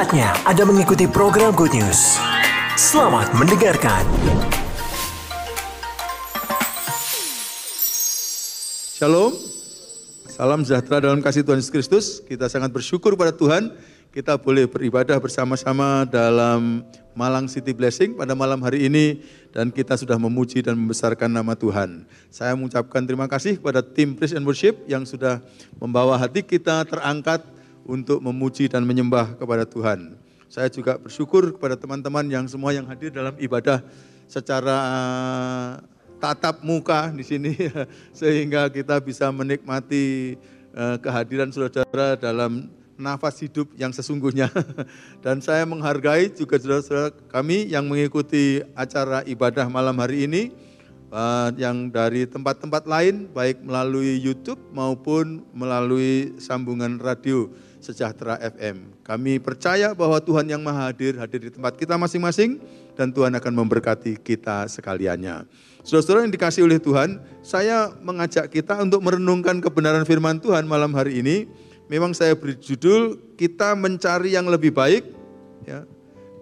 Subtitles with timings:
[0.00, 2.16] Saatnya Anda mengikuti program Good News.
[2.72, 4.00] Selamat mendengarkan.
[8.96, 9.36] Shalom,
[10.24, 12.04] salam sejahtera dalam kasih Tuhan Yesus Kristus.
[12.24, 13.76] Kita sangat bersyukur pada Tuhan,
[14.08, 16.80] kita boleh beribadah bersama-sama dalam
[17.12, 19.20] Malang City Blessing pada malam hari ini
[19.52, 22.08] dan kita sudah memuji dan membesarkan nama Tuhan.
[22.32, 25.44] Saya mengucapkan terima kasih kepada tim Praise and Worship yang sudah
[25.76, 30.16] membawa hati kita terangkat untuk memuji dan menyembah kepada Tuhan.
[30.50, 33.86] Saya juga bersyukur kepada teman-teman yang semua yang hadir dalam ibadah
[34.26, 34.78] secara
[36.18, 37.54] tatap muka di sini
[38.18, 40.34] sehingga kita bisa menikmati
[40.74, 42.66] eh, kehadiran saudara-saudara dalam
[43.00, 44.52] nafas hidup yang sesungguhnya.
[45.24, 50.50] Dan saya menghargai juga saudara-saudara kami yang mengikuti acara ibadah malam hari ini
[51.14, 57.48] eh, yang dari tempat-tempat lain baik melalui YouTube maupun melalui sambungan radio
[57.80, 58.92] Sejahtera FM.
[59.00, 62.60] Kami percaya bahwa Tuhan yang Maha Hadir hadir di tempat kita masing-masing
[62.92, 65.48] dan Tuhan akan memberkati kita sekaliannya.
[65.80, 71.24] Saudara-saudara yang dikasih oleh Tuhan, saya mengajak kita untuk merenungkan kebenaran firman Tuhan malam hari
[71.24, 71.48] ini.
[71.88, 75.02] Memang saya beri judul kita mencari yang lebih baik,
[75.64, 75.88] ya.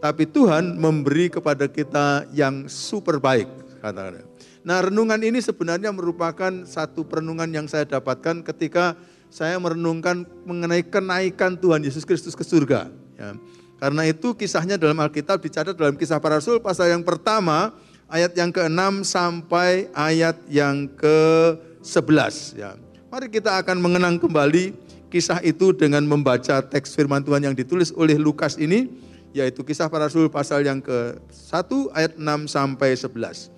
[0.02, 3.48] Tapi Tuhan memberi kepada kita yang super baik,
[3.80, 4.26] kata-kata.
[4.66, 8.98] Nah, renungan ini sebenarnya merupakan satu perenungan yang saya dapatkan ketika
[9.28, 12.88] saya merenungkan mengenai kenaikan Tuhan Yesus Kristus ke surga.
[13.16, 13.36] Ya.
[13.78, 17.70] Karena itu kisahnya dalam Alkitab dicatat dalam kisah para rasul pasal yang pertama
[18.10, 22.74] ayat yang ke-6 sampai ayat yang ke-11 ya.
[23.08, 24.74] Mari kita akan mengenang kembali
[25.08, 28.90] kisah itu dengan membaca teks firman Tuhan yang ditulis oleh Lukas ini
[29.36, 33.57] yaitu kisah para rasul pasal yang ke-1 ayat 6 sampai 11.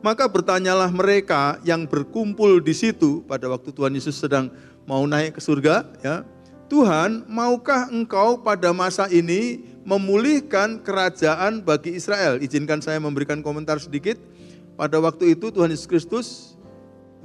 [0.00, 4.48] Maka bertanyalah mereka yang berkumpul di situ pada waktu Tuhan Yesus sedang
[4.88, 6.24] mau naik ke surga ya.
[6.70, 12.38] Tuhan, maukah engkau pada masa ini memulihkan kerajaan bagi Israel.
[12.38, 14.16] Izinkan saya memberikan komentar sedikit.
[14.78, 16.49] Pada waktu itu Tuhan Yesus Kristus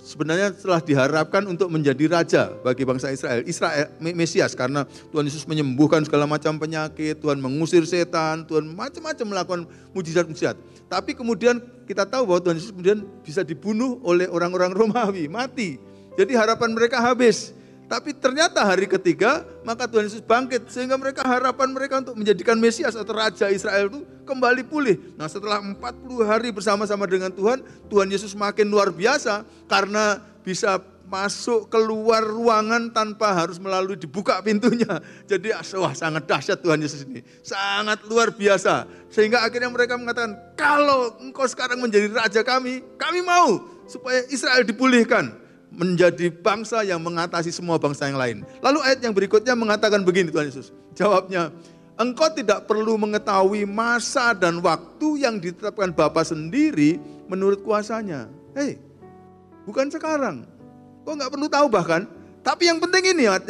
[0.05, 3.41] sebenarnya telah diharapkan untuk menjadi raja bagi bangsa Israel.
[3.49, 9.61] Israel Mesias karena Tuhan Yesus menyembuhkan segala macam penyakit, Tuhan mengusir setan, Tuhan macam-macam melakukan
[9.97, 10.53] mujizat-mujizat.
[10.85, 11.57] Tapi kemudian
[11.89, 15.81] kita tahu bahwa Tuhan Yesus kemudian bisa dibunuh oleh orang-orang Romawi, mati.
[16.13, 17.57] Jadi harapan mereka habis.
[17.85, 20.73] Tapi ternyata hari ketiga, maka Tuhan Yesus bangkit.
[20.73, 24.97] Sehingga mereka harapan mereka untuk menjadikan Mesias atau Raja Israel itu kembali pulih.
[25.13, 31.69] Nah setelah 40 hari bersama-sama dengan Tuhan, Tuhan Yesus makin luar biasa karena bisa masuk
[31.69, 34.97] keluar ruangan tanpa harus melalui dibuka pintunya.
[35.29, 37.21] Jadi wah sangat dahsyat Tuhan Yesus ini.
[37.45, 38.89] Sangat luar biasa.
[39.13, 45.44] Sehingga akhirnya mereka mengatakan, kalau engkau sekarang menjadi Raja kami, kami mau supaya Israel dipulihkan
[45.75, 48.37] menjadi bangsa yang mengatasi semua bangsa yang lain.
[48.63, 50.71] Lalu ayat yang berikutnya mengatakan begini Tuhan Yesus.
[50.95, 51.51] Jawabnya,
[51.99, 56.95] engkau tidak perlu mengetahui masa dan waktu yang ditetapkan Bapa sendiri
[57.27, 58.31] menurut kuasanya.
[58.55, 58.79] Hei,
[59.67, 60.47] bukan sekarang.
[61.03, 62.07] Kau nggak perlu tahu bahkan.
[62.39, 63.43] Tapi yang penting ini ayat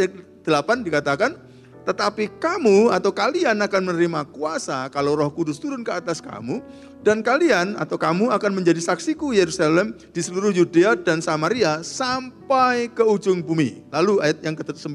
[0.44, 1.38] 8 dikatakan,
[1.86, 6.60] tetapi kamu atau kalian akan menerima kuasa kalau roh kudus turun ke atas kamu.
[7.06, 13.06] Dan kalian atau kamu akan menjadi saksiku Yerusalem di seluruh Yudea dan Samaria sampai ke
[13.06, 13.86] ujung bumi.
[13.94, 14.90] Lalu ayat yang ke-9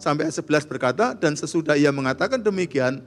[0.00, 3.04] sampai ayat 11 berkata, dan sesudah ia mengatakan demikian,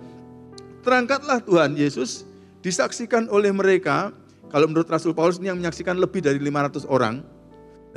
[0.86, 2.30] terangkatlah Tuhan Yesus
[2.62, 4.14] disaksikan oleh mereka,
[4.54, 7.26] kalau menurut Rasul Paulus ini yang menyaksikan lebih dari 500 orang,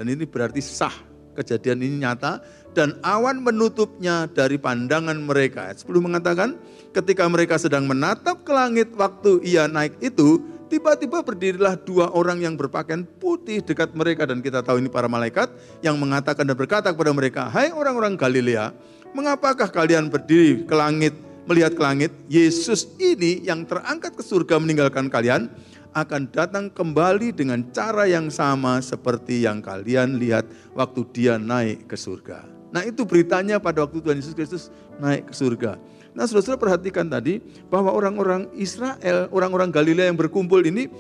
[0.01, 0.93] dan ini berarti sah
[1.37, 2.41] kejadian ini nyata,
[2.73, 5.71] dan awan menutupnya dari pandangan mereka.
[5.75, 6.55] 10 mengatakan,
[6.95, 12.55] ketika mereka sedang menatap ke langit waktu ia naik itu, tiba-tiba berdirilah dua orang yang
[12.55, 15.51] berpakaian putih dekat mereka dan kita tahu ini para malaikat
[15.83, 18.71] yang mengatakan dan berkata kepada mereka, "Hai orang-orang Galilea,
[19.11, 21.15] mengapakah kalian berdiri ke langit
[21.51, 22.15] melihat ke langit?
[22.31, 25.51] Yesus ini yang terangkat ke surga meninggalkan kalian."
[25.91, 30.47] akan datang kembali dengan cara yang sama seperti yang kalian lihat
[30.79, 32.60] waktu dia naik ke surga.
[32.71, 34.71] Nah itu beritanya pada waktu Tuhan Yesus Kristus
[35.03, 35.79] naik ke surga.
[36.15, 40.91] Nah saudara-saudara perhatikan tadi bahwa orang-orang Israel, orang-orang Galilea yang berkumpul ini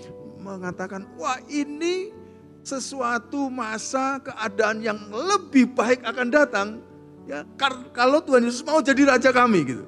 [0.43, 2.11] mengatakan, wah ini
[2.61, 6.69] sesuatu masa keadaan yang lebih baik akan datang.
[7.31, 7.46] Ya,
[7.94, 9.84] kalau Tuhan Yesus mau jadi raja kami gitu.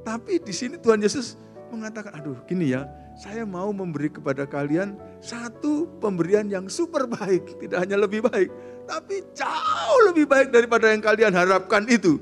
[0.00, 1.36] Tapi di sini Tuhan Yesus
[1.68, 7.88] mengatakan, aduh gini ya, saya mau memberi kepada kalian satu pemberian yang super baik, tidak
[7.88, 8.52] hanya lebih baik,
[8.84, 12.20] tapi jauh lebih baik daripada yang kalian harapkan itu.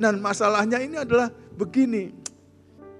[0.00, 1.28] Dan masalahnya ini adalah
[1.60, 2.08] begini,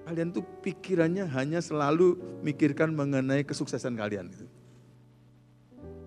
[0.05, 2.13] kalian tuh pikirannya hanya selalu
[2.45, 4.29] mikirkan mengenai kesuksesan kalian.
[4.29, 4.45] Gitu.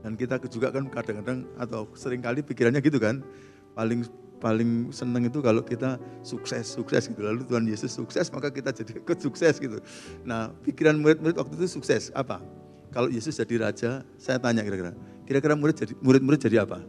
[0.07, 3.27] Dan kita juga kan kadang-kadang atau sering kali pikirannya gitu kan,
[3.75, 4.07] paling
[4.45, 7.25] paling seneng itu kalau kita sukses, sukses gitu.
[7.25, 9.81] Lalu Tuhan Yesus sukses, maka kita jadi ikut sukses gitu.
[10.21, 12.45] Nah, pikiran murid-murid waktu itu sukses apa?
[12.93, 14.93] Kalau Yesus jadi raja, saya tanya kira-kira,
[15.25, 16.85] kira-kira murid jadi murid-murid jadi apa?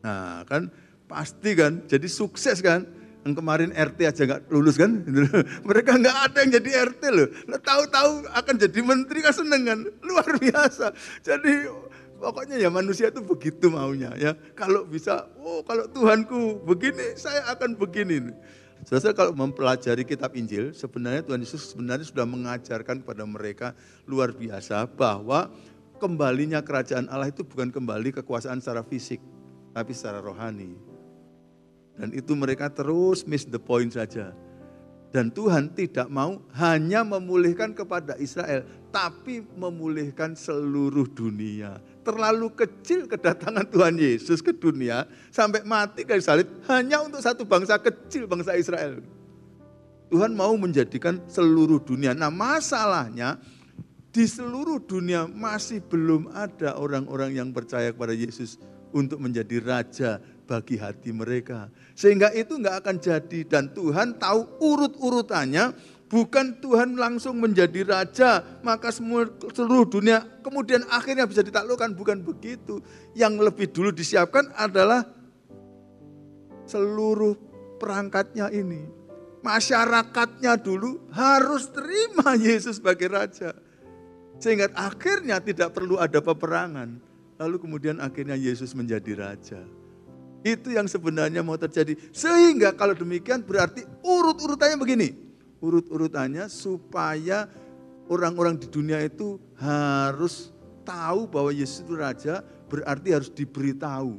[0.00, 0.72] Nah, kan
[1.04, 2.96] pasti kan, jadi sukses kan.
[3.26, 5.04] Yang kemarin RT aja nggak lulus kan?
[5.68, 7.28] Mereka nggak ada yang jadi RT loh.
[7.60, 9.78] Tahu-tahu akan jadi menteri kan seneng kan?
[10.00, 10.96] Luar biasa.
[11.20, 11.68] Jadi
[12.18, 14.34] Pokoknya ya manusia itu begitu maunya ya.
[14.58, 18.34] Kalau bisa, oh kalau Tuhanku begini, saya akan begini.
[18.82, 23.74] Saudara kalau mempelajari kitab Injil, sebenarnya Tuhan Yesus sebenarnya sudah mengajarkan kepada mereka
[24.06, 25.50] luar biasa bahwa
[25.98, 29.22] kembalinya kerajaan Allah itu bukan kembali kekuasaan secara fisik,
[29.74, 30.74] tapi secara rohani.
[31.98, 34.30] Dan itu mereka terus miss the point saja.
[35.10, 38.62] Dan Tuhan tidak mau hanya memulihkan kepada Israel,
[38.94, 46.48] tapi memulihkan seluruh dunia terlalu kecil kedatangan Tuhan Yesus ke dunia sampai mati kayu salib
[46.72, 49.04] hanya untuk satu bangsa kecil, bangsa Israel.
[50.08, 52.16] Tuhan mau menjadikan seluruh dunia.
[52.16, 53.36] Nah masalahnya
[54.08, 58.56] di seluruh dunia masih belum ada orang-orang yang percaya kepada Yesus
[58.96, 60.16] untuk menjadi raja
[60.48, 61.68] bagi hati mereka.
[61.92, 65.76] Sehingga itu nggak akan jadi dan Tuhan tahu urut-urutannya
[66.08, 72.80] bukan Tuhan langsung menjadi raja, maka semua seluruh dunia kemudian akhirnya bisa ditaklukkan, bukan begitu.
[73.12, 75.04] Yang lebih dulu disiapkan adalah
[76.64, 77.36] seluruh
[77.76, 78.88] perangkatnya ini.
[79.44, 83.54] Masyarakatnya dulu harus terima Yesus sebagai raja.
[84.42, 86.98] Sehingga akhirnya tidak perlu ada peperangan.
[87.38, 89.62] Lalu kemudian akhirnya Yesus menjadi raja.
[90.42, 91.94] Itu yang sebenarnya mau terjadi.
[92.10, 95.27] Sehingga kalau demikian berarti urut-urutannya begini
[95.58, 97.50] urut-urutannya supaya
[98.08, 100.50] orang-orang di dunia itu harus
[100.88, 102.40] tahu bahwa Yesus itu raja,
[102.72, 104.16] berarti harus diberitahu.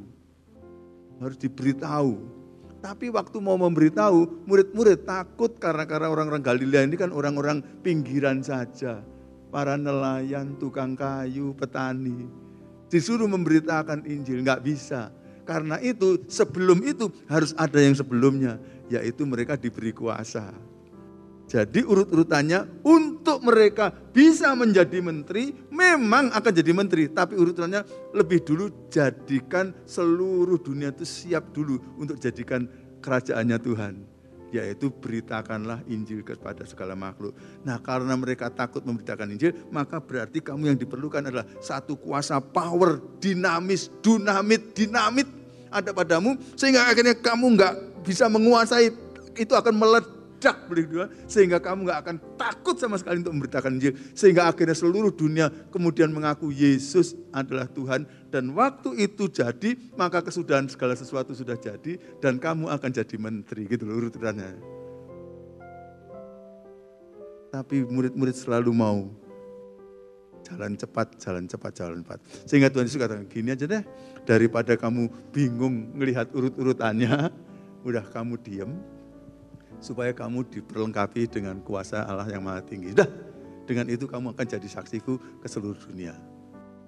[1.18, 2.40] Harus diberitahu.
[2.80, 9.04] Tapi waktu mau memberitahu, murid-murid takut karena karena orang-orang Galilea ini kan orang-orang pinggiran saja.
[9.52, 12.24] Para nelayan, tukang kayu, petani.
[12.88, 15.12] Disuruh memberitakan Injil, nggak bisa.
[15.44, 20.54] Karena itu sebelum itu harus ada yang sebelumnya, yaitu mereka diberi kuasa.
[21.50, 27.10] Jadi urut-urutannya untuk mereka bisa menjadi menteri, memang akan jadi menteri.
[27.10, 27.82] Tapi urutannya
[28.14, 32.70] lebih dulu jadikan seluruh dunia itu siap dulu untuk jadikan
[33.02, 33.94] kerajaannya Tuhan.
[34.54, 37.34] Yaitu beritakanlah Injil kepada segala makhluk.
[37.66, 43.02] Nah karena mereka takut memberitakan Injil, maka berarti kamu yang diperlukan adalah satu kuasa power,
[43.18, 45.26] dinamis, dunamit, dinamit
[45.66, 46.38] ada padamu.
[46.54, 47.74] Sehingga akhirnya kamu nggak
[48.06, 48.94] bisa menguasai,
[49.34, 53.92] itu akan meledak meledak berdua sehingga kamu nggak akan takut sama sekali untuk memberitakan Injil
[54.16, 60.64] sehingga akhirnya seluruh dunia kemudian mengaku Yesus adalah Tuhan dan waktu itu jadi maka kesudahan
[60.72, 64.80] segala sesuatu sudah jadi dan kamu akan jadi menteri gitu loh urutannya.
[67.50, 69.10] Tapi murid-murid selalu mau
[70.46, 72.18] jalan cepat, jalan cepat, jalan cepat.
[72.46, 73.82] Sehingga Tuhan Yesus katakan, gini aja deh,
[74.22, 77.34] daripada kamu bingung melihat urut-urutannya,
[77.90, 78.70] udah kamu diem,
[79.80, 82.92] supaya kamu diperlengkapi dengan kuasa Allah yang maha tinggi.
[82.92, 83.08] Sudah,
[83.64, 86.14] dengan itu kamu akan jadi saksiku ke seluruh dunia.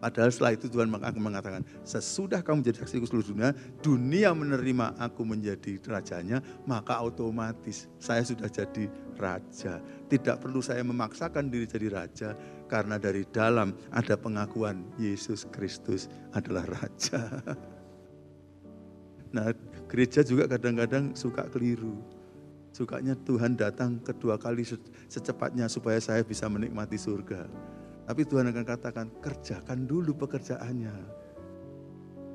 [0.02, 3.50] Padahal setelah itu Tuhan akan mengatakan, sesudah kamu menjadi saksiku seluruh dunia,
[3.86, 9.78] dunia menerima aku menjadi rajanya, maka otomatis saya sudah jadi raja.
[10.10, 12.34] Tidak perlu saya memaksakan diri jadi raja,
[12.66, 17.22] karena dari dalam ada pengakuan Yesus Kristus adalah raja.
[19.32, 19.48] Nah,
[19.88, 22.04] gereja juga kadang-kadang suka keliru
[22.72, 24.64] Sukanya Tuhan datang kedua kali
[25.04, 27.44] secepatnya supaya saya bisa menikmati surga.
[28.08, 31.20] Tapi Tuhan akan katakan, kerjakan dulu pekerjaannya.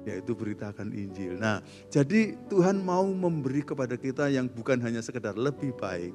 [0.05, 1.41] Yaitu beritakan Injil.
[1.41, 6.13] Nah, jadi Tuhan mau memberi kepada kita yang bukan hanya sekedar lebih baik,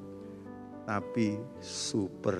[0.87, 2.39] tapi super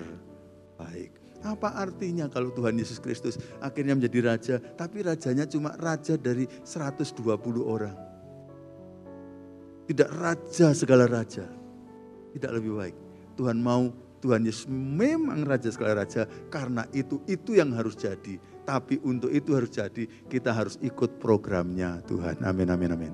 [0.79, 1.19] baik.
[1.43, 7.19] Apa artinya kalau Tuhan Yesus Kristus akhirnya menjadi raja, tapi rajanya cuma raja dari 120
[7.61, 7.93] orang.
[9.83, 11.62] Tidak raja segala raja
[12.33, 12.95] tidak lebih baik.
[13.37, 18.39] Tuhan mau Tuhan Yesus memang Raja segala Raja karena itu itu yang harus jadi.
[18.63, 22.39] Tapi untuk itu harus jadi kita harus ikut programnya Tuhan.
[22.47, 23.13] Amin, amin, amin.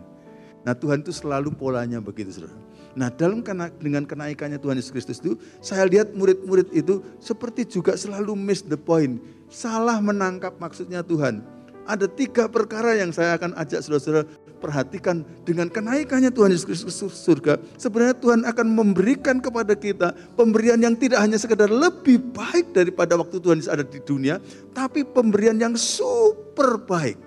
[0.62, 2.54] Nah Tuhan itu selalu polanya begitu saudara.
[2.94, 3.42] Nah dalam
[3.82, 5.34] dengan kenaikannya Tuhan Yesus Kristus itu
[5.66, 9.18] saya lihat murid-murid itu seperti juga selalu miss the point.
[9.50, 11.42] Salah menangkap maksudnya Tuhan.
[11.90, 17.58] Ada tiga perkara yang saya akan ajak saudara-saudara perhatikan dengan kenaikannya Tuhan Yesus Kristus surga,
[17.80, 23.40] sebenarnya Tuhan akan memberikan kepada kita pemberian yang tidak hanya sekedar lebih baik daripada waktu
[23.40, 24.38] Tuhan Yesus ada di dunia,
[24.76, 27.18] tapi pemberian yang super baik.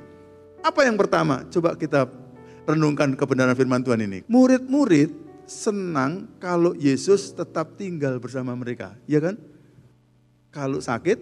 [0.63, 1.43] Apa yang pertama?
[1.51, 2.07] Coba kita
[2.69, 4.23] renungkan kebenaran firman Tuhan ini.
[4.31, 5.11] Murid-murid
[5.49, 9.35] senang kalau Yesus tetap tinggal bersama mereka, ya kan?
[10.53, 11.19] Kalau sakit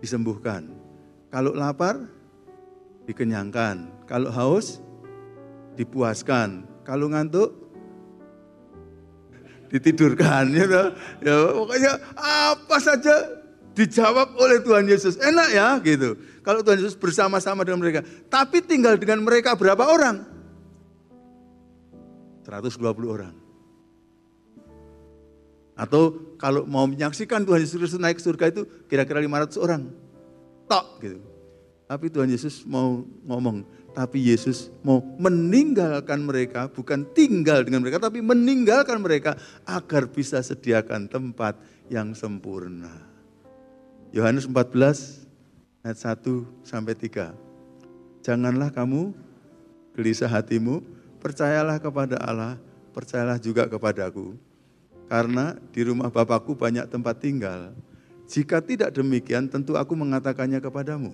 [0.00, 0.70] disembuhkan,
[1.28, 1.98] kalau lapar
[3.06, 4.78] dikenyangkan, kalau haus
[5.78, 7.54] dipuaskan, kalau ngantuk
[9.72, 10.92] ditidurkan, ya,
[11.24, 15.16] ya pokoknya apa saja dijawab oleh Tuhan Yesus.
[15.16, 16.16] Enak ya gitu.
[16.44, 18.04] Kalau Tuhan Yesus bersama-sama dengan mereka.
[18.28, 20.28] Tapi tinggal dengan mereka berapa orang?
[22.44, 22.76] 120
[23.08, 23.34] orang.
[25.72, 29.82] Atau kalau mau menyaksikan Tuhan Yesus naik ke surga itu kira-kira 500 orang.
[30.68, 31.18] Tok gitu.
[31.88, 38.24] Tapi Tuhan Yesus mau ngomong, tapi Yesus mau meninggalkan mereka, bukan tinggal dengan mereka, tapi
[38.24, 39.36] meninggalkan mereka
[39.68, 41.60] agar bisa sediakan tempat
[41.92, 42.90] yang sempurna.
[44.12, 45.28] Yohanes 14
[45.84, 47.32] ayat 1 sampai 3.
[48.24, 49.12] Janganlah kamu
[49.92, 50.80] gelisah hatimu,
[51.20, 52.56] percayalah kepada Allah,
[52.96, 54.36] percayalah juga kepadaku.
[55.12, 57.76] Karena di rumah Bapakku banyak tempat tinggal.
[58.24, 61.12] Jika tidak demikian, tentu aku mengatakannya kepadamu.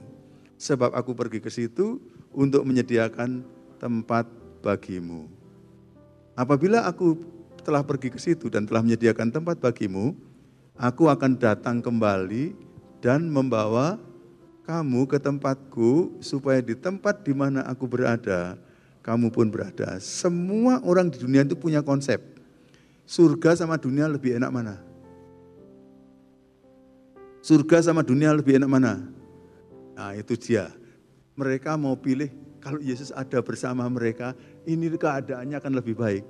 [0.55, 1.99] Sebab aku pergi ke situ
[2.39, 3.43] untuk menyediakan
[3.83, 4.31] tempat
[4.63, 5.27] bagimu.
[6.39, 7.19] Apabila aku
[7.67, 10.15] telah pergi ke situ dan telah menyediakan tempat bagimu,
[10.79, 12.55] aku akan datang kembali
[13.03, 13.99] dan membawa
[14.63, 18.55] kamu ke tempatku supaya di tempat di mana aku berada,
[19.03, 19.99] kamu pun berada.
[19.99, 22.23] Semua orang di dunia itu punya konsep.
[23.03, 24.79] Surga sama dunia lebih enak mana?
[27.43, 29.03] Surga sama dunia lebih enak mana?
[29.99, 30.71] Nah itu dia.
[31.39, 34.35] Mereka mau pilih kalau Yesus ada bersama mereka,
[34.67, 36.27] ini keadaannya akan lebih baik.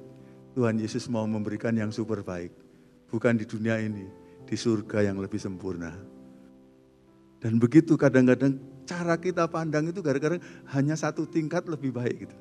[0.52, 2.52] Tuhan Yesus mau memberikan yang super baik.
[3.08, 4.04] Bukan di dunia ini,
[4.44, 5.96] di surga yang lebih sempurna.
[7.40, 10.36] Dan begitu kadang-kadang cara kita pandang itu gara-gara
[10.76, 12.36] hanya satu tingkat lebih baik gitu.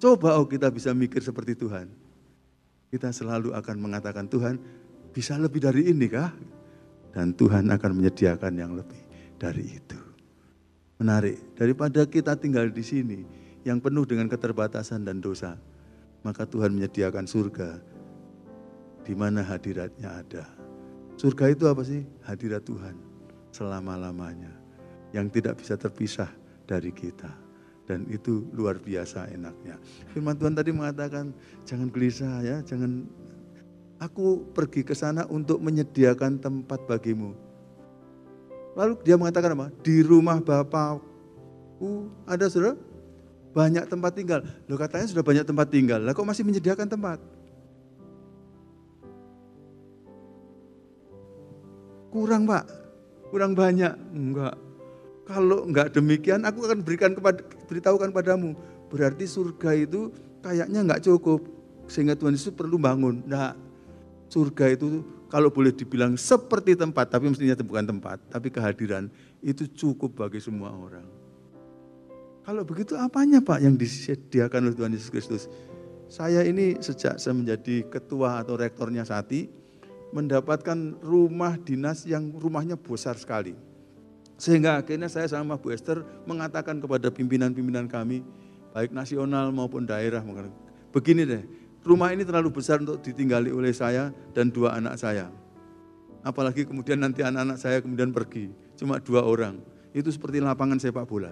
[0.00, 1.88] Coba oh kita bisa mikir seperti Tuhan.
[2.88, 4.60] Kita selalu akan mengatakan Tuhan
[5.10, 6.30] bisa lebih dari ini kah?
[7.10, 9.00] Dan Tuhan akan menyediakan yang lebih
[9.40, 10.03] dari itu.
[11.04, 13.28] Menarik, daripada kita tinggal di sini
[13.60, 15.60] yang penuh dengan keterbatasan dan dosa,
[16.24, 17.76] maka Tuhan menyediakan surga
[19.04, 20.48] di mana hadiratnya ada.
[21.20, 22.08] Surga itu apa sih?
[22.24, 22.96] Hadirat Tuhan
[23.52, 24.48] selama-lamanya.
[25.12, 26.32] Yang tidak bisa terpisah
[26.64, 27.28] dari kita.
[27.84, 29.76] Dan itu luar biasa enaknya.
[30.08, 31.36] Firman Tuhan tadi mengatakan,
[31.68, 33.04] jangan gelisah ya, jangan
[34.00, 37.43] aku pergi ke sana untuk menyediakan tempat bagimu.
[38.74, 39.66] Lalu dia mengatakan apa?
[39.82, 42.74] Di rumah Bapakku ada saudara
[43.54, 44.40] banyak tempat tinggal.
[44.66, 46.02] Loh katanya sudah banyak tempat tinggal.
[46.02, 47.22] Lah kok masih menyediakan tempat?
[52.10, 52.84] Kurang pak
[53.34, 53.90] kurang banyak.
[54.14, 54.54] Enggak.
[55.26, 58.54] Kalau enggak demikian, aku akan berikan kepada beritahukan padamu.
[58.86, 61.42] Berarti surga itu kayaknya enggak cukup.
[61.90, 63.26] Sehingga Tuhan Yesus perlu bangun.
[63.26, 63.58] Nah,
[64.30, 65.02] surga itu
[65.34, 69.10] kalau boleh dibilang seperti tempat, tapi mestinya bukan tempat, tapi kehadiran
[69.42, 71.02] itu cukup bagi semua orang.
[72.46, 75.50] Kalau begitu apanya Pak yang disediakan oleh Tuhan Yesus Kristus?
[76.06, 79.50] Saya ini sejak saya menjadi ketua atau rektornya Sati,
[80.14, 83.58] mendapatkan rumah dinas yang rumahnya besar sekali.
[84.38, 88.22] Sehingga akhirnya saya sama Bu Esther mengatakan kepada pimpinan-pimpinan kami,
[88.70, 90.22] baik nasional maupun daerah,
[90.94, 91.42] begini deh,
[91.84, 95.28] rumah ini terlalu besar untuk ditinggali oleh saya dan dua anak saya.
[96.24, 98.48] Apalagi kemudian nanti anak-anak saya kemudian pergi,
[98.80, 99.60] cuma dua orang.
[99.92, 101.30] Itu seperti lapangan sepak bola.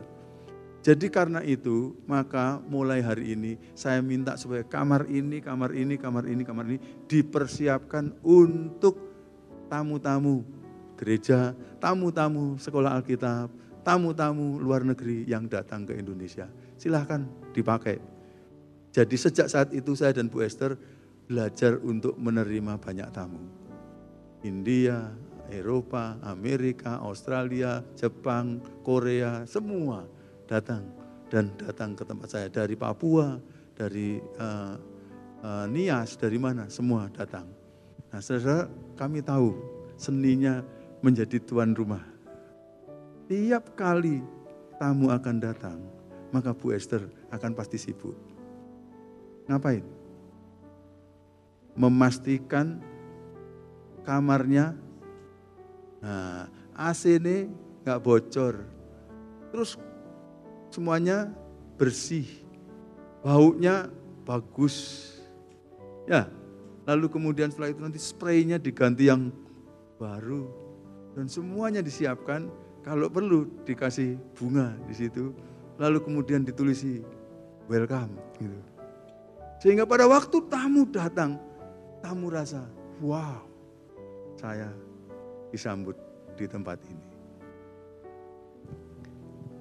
[0.83, 6.27] Jadi karena itu, maka mulai hari ini saya minta supaya kamar ini, kamar ini, kamar
[6.29, 8.99] ini, kamar ini dipersiapkan untuk
[9.71, 10.45] tamu-tamu
[10.99, 13.49] gereja, tamu-tamu sekolah Alkitab,
[13.87, 16.51] tamu-tamu luar negeri yang datang ke Indonesia.
[16.77, 18.12] Silahkan dipakai.
[18.93, 20.77] Jadi sejak saat itu saya dan Bu Esther
[21.25, 23.41] belajar untuk menerima banyak tamu.
[24.45, 25.09] India,
[25.49, 30.05] Eropa, Amerika, Australia, Jepang, Korea, semua
[30.45, 30.85] datang
[31.33, 33.41] dan datang ke tempat saya dari Papua,
[33.73, 34.77] dari uh,
[35.41, 37.49] uh, Nias, dari mana semua datang.
[38.13, 38.69] Nah, saudara
[39.01, 39.57] kami tahu
[39.97, 40.61] seninya
[41.01, 42.05] menjadi tuan rumah.
[43.33, 44.21] Tiap kali
[44.77, 45.81] tamu akan datang,
[46.29, 48.32] maka Bu Esther akan pasti sibuk.
[49.51, 49.85] Ngapain?
[51.73, 52.85] Memastikan
[54.05, 54.77] kamarnya,
[56.03, 57.49] nah AC ini
[57.83, 58.61] nggak bocor.
[59.49, 59.81] Terus
[60.69, 61.33] semuanya
[61.81, 62.29] bersih,
[63.25, 63.89] baunya
[64.29, 65.09] bagus.
[66.05, 66.29] Ya,
[66.85, 69.33] lalu kemudian setelah itu nanti spraynya diganti yang
[69.97, 70.51] baru
[71.15, 72.51] dan semuanya disiapkan.
[72.83, 75.31] Kalau perlu dikasih bunga di situ,
[75.79, 76.99] lalu kemudian ditulisi
[77.71, 78.11] welcome.
[78.43, 78.72] Gitu.
[79.63, 81.39] Sehingga pada waktu tamu datang,
[82.03, 82.67] tamu rasa,
[82.99, 83.47] wow,
[84.35, 84.67] saya
[85.55, 85.95] disambut
[86.35, 87.07] di tempat ini.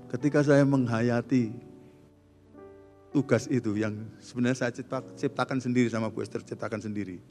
[0.10, 1.54] Ketika saya menghayati
[3.14, 4.74] tugas itu yang sebenarnya saya
[5.14, 7.22] ciptakan sendiri sama Bu Esther ciptakan sendiri.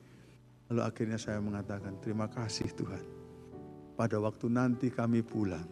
[0.71, 3.03] Lalu akhirnya saya mengatakan, terima kasih Tuhan.
[3.99, 5.67] Pada waktu nanti kami pulang,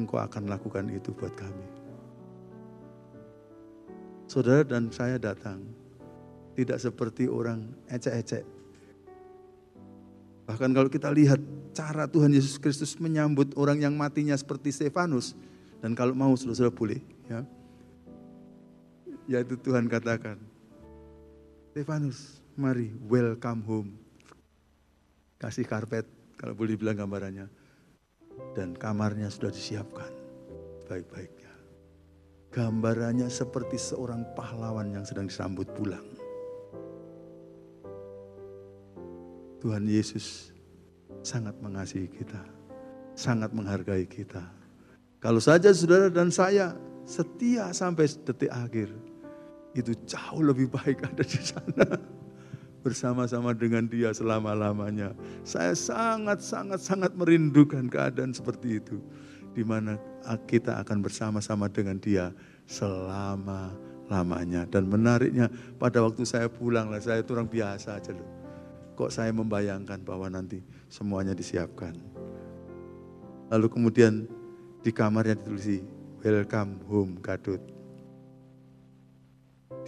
[0.00, 1.68] Engkau akan lakukan itu buat kami.
[4.24, 5.60] Saudara dan saya datang,
[6.54, 8.44] tidak seperti orang ecek-ecek.
[10.50, 11.38] Bahkan kalau kita lihat
[11.70, 15.38] cara Tuhan Yesus Kristus menyambut orang yang matinya seperti Stefanus,
[15.78, 17.46] dan kalau mau saudara-saudara boleh, ya.
[19.30, 20.42] Yaitu Tuhan katakan,
[21.70, 23.90] Stefanus, mari welcome home.
[25.38, 26.04] Kasih karpet,
[26.34, 27.46] kalau boleh bilang gambarannya.
[28.58, 30.10] Dan kamarnya sudah disiapkan
[30.90, 31.54] baik-baiknya.
[32.50, 36.02] Gambarannya seperti seorang pahlawan yang sedang disambut pulang.
[39.60, 40.56] Tuhan Yesus
[41.20, 42.40] sangat mengasihi kita,
[43.12, 44.60] sangat menghargai kita
[45.20, 46.72] kalau saja saudara dan saya
[47.04, 48.88] setia sampai detik akhir,
[49.76, 51.86] itu jauh lebih baik ada di sana.
[52.80, 55.12] Bersama-sama dengan dia selama-lamanya.
[55.44, 58.96] Saya sangat-sangat-sangat merindukan keadaan seperti itu.
[59.52, 60.00] Di mana
[60.48, 62.32] kita akan bersama-sama dengan dia
[62.64, 64.64] selama-lamanya.
[64.72, 68.39] Dan menariknya pada waktu saya pulang saya itu orang biasa aja loh.
[69.00, 70.60] Kok saya membayangkan bahwa nanti
[70.92, 71.96] semuanya disiapkan.
[73.48, 74.28] Lalu kemudian
[74.84, 75.80] di kamarnya ditulis
[76.20, 77.64] welcome home Gadut.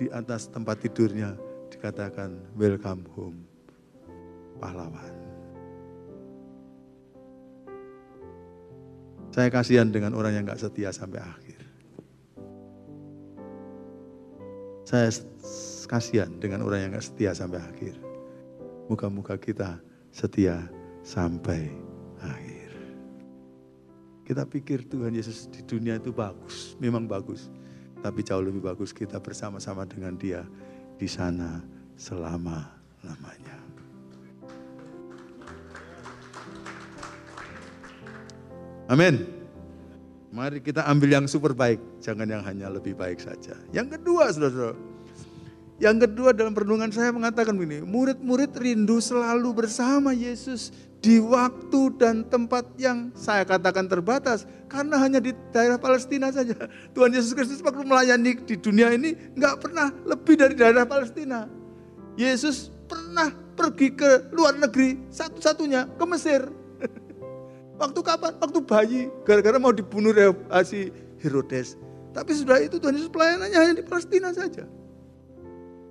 [0.01, 1.37] Di atas tempat tidurnya
[1.69, 3.45] dikatakan welcome home
[4.57, 5.13] pahlawan.
[9.29, 11.61] Saya kasihan dengan orang yang gak setia sampai akhir.
[14.89, 15.13] Saya
[15.85, 18.12] kasihan dengan orang yang gak setia sampai akhir.
[18.93, 19.81] Muka-muka kita
[20.13, 20.69] setia
[21.01, 21.73] sampai
[22.21, 22.77] akhir.
[24.29, 27.49] Kita pikir Tuhan Yesus di dunia itu bagus, memang bagus.
[28.05, 30.45] Tapi jauh lebih bagus kita bersama-sama dengan dia
[31.01, 31.65] di sana
[31.97, 33.57] selama-lamanya.
[38.93, 39.25] Amin.
[40.37, 43.57] Mari kita ambil yang super baik, jangan yang hanya lebih baik saja.
[43.73, 44.92] Yang kedua, saudara-saudara.
[45.83, 50.71] Yang kedua dalam perundungan saya mengatakan begini, murid-murid rindu selalu bersama Yesus
[51.03, 56.55] di waktu dan tempat yang saya katakan terbatas karena hanya di daerah Palestina saja.
[56.95, 61.51] Tuhan Yesus Kristus waktu melayani di dunia ini nggak pernah lebih dari daerah Palestina.
[62.15, 66.47] Yesus pernah pergi ke luar negeri satu-satunya ke Mesir.
[67.83, 68.39] Waktu kapan?
[68.39, 70.15] Waktu bayi, gara-gara mau dibunuh
[70.63, 71.75] si Herodes.
[72.15, 74.69] Tapi sudah itu Tuhan Yesus pelayanannya hanya di Palestina saja.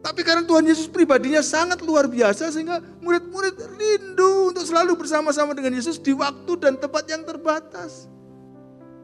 [0.01, 5.77] Tapi karena Tuhan Yesus pribadinya sangat luar biasa sehingga murid-murid rindu untuk selalu bersama-sama dengan
[5.77, 8.09] Yesus di waktu dan tempat yang terbatas.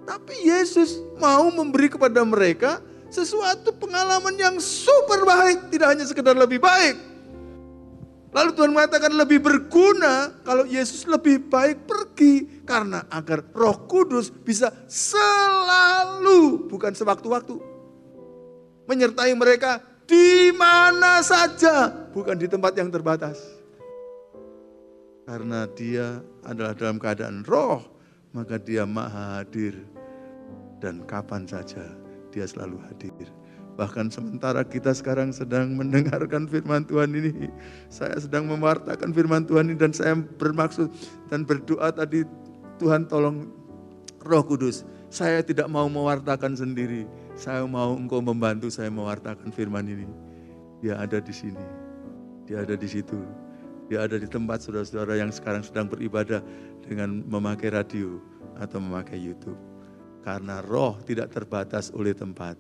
[0.10, 2.82] Tapi Yesus mau memberi kepada mereka
[3.14, 6.98] sesuatu pengalaman yang super baik, tidak hanya sekedar lebih baik.
[8.34, 14.74] Lalu Tuhan mengatakan lebih berguna kalau Yesus lebih baik pergi karena agar Roh Kudus bisa
[14.90, 17.56] selalu bukan sewaktu-waktu
[18.88, 23.38] menyertai mereka di mana saja, bukan di tempat yang terbatas.
[25.28, 27.84] Karena dia adalah dalam keadaan roh,
[28.32, 29.76] maka dia maha hadir.
[30.80, 31.84] Dan kapan saja
[32.32, 33.28] dia selalu hadir.
[33.78, 37.52] Bahkan sementara kita sekarang sedang mendengarkan firman Tuhan ini,
[37.94, 40.90] saya sedang mewartakan firman Tuhan ini dan saya bermaksud
[41.30, 42.26] dan berdoa tadi
[42.82, 43.52] Tuhan tolong
[44.26, 44.82] Roh Kudus.
[45.14, 47.06] Saya tidak mau mewartakan sendiri,
[47.38, 50.10] saya mau engkau membantu saya mewartakan firman ini.
[50.82, 51.62] Dia ada di sini.
[52.50, 53.22] Dia ada di situ.
[53.88, 56.42] Dia ada di tempat saudara-saudara yang sekarang sedang beribadah
[56.82, 58.18] dengan memakai radio
[58.58, 59.56] atau memakai YouTube.
[60.26, 62.58] Karena roh tidak terbatas oleh tempat.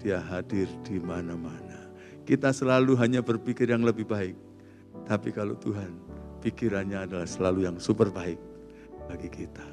[0.00, 1.92] Dia hadir di mana-mana.
[2.24, 4.34] Kita selalu hanya berpikir yang lebih baik.
[5.06, 5.92] Tapi kalau Tuhan,
[6.40, 8.40] pikirannya adalah selalu yang super baik
[9.06, 9.68] bagi kita.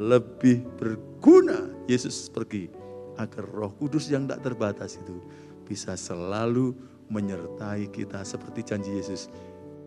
[0.00, 2.77] Lebih berguna Yesus pergi
[3.18, 5.18] agar roh kudus yang tak terbatas itu
[5.66, 6.72] bisa selalu
[7.10, 9.28] menyertai kita seperti janji Yesus.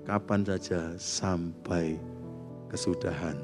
[0.06, 1.98] Kapan saja sampai
[2.70, 3.38] kesudahan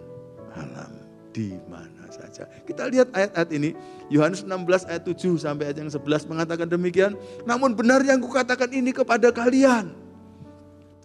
[0.54, 0.92] alam.
[1.32, 2.50] Di mana saja.
[2.66, 3.78] Kita lihat ayat-ayat ini.
[4.10, 7.14] Yohanes 16 ayat 7 sampai ayat yang 11 mengatakan demikian.
[7.46, 9.94] Namun benar yang kukatakan ini kepada kalian.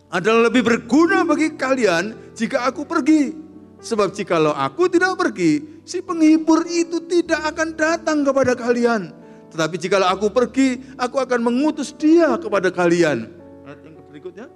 [0.09, 3.37] Adalah lebih berguna bagi kalian jika aku pergi.
[3.83, 9.15] Sebab jikalau aku tidak pergi, si penghibur itu tidak akan datang kepada kalian.
[9.53, 13.29] Tetapi jikalau aku pergi, aku akan mengutus dia kepada kalian.
[13.69, 14.47] Yang berikutnya.